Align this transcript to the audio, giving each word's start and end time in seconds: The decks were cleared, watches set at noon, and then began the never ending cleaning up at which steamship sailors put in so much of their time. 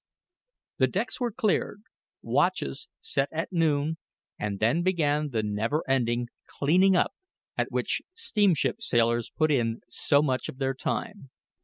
The 0.79 0.87
decks 0.87 1.21
were 1.21 1.31
cleared, 1.31 1.83
watches 2.23 2.87
set 3.01 3.29
at 3.31 3.51
noon, 3.53 3.99
and 4.39 4.59
then 4.59 4.81
began 4.81 5.29
the 5.29 5.43
never 5.43 5.83
ending 5.87 6.29
cleaning 6.47 6.95
up 6.95 7.13
at 7.55 7.71
which 7.71 8.01
steamship 8.15 8.81
sailors 8.81 9.29
put 9.29 9.51
in 9.51 9.81
so 9.89 10.23
much 10.23 10.49
of 10.49 10.57
their 10.57 10.73
time. 10.73 11.29